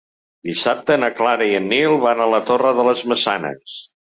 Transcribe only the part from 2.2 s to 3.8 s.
a la Torre de les Maçanes.